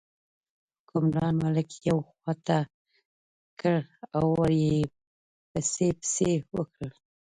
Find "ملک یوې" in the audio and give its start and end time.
1.43-2.03